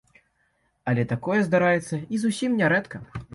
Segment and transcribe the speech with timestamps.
[0.91, 2.97] Але такое здараецца і зусім не рэдка.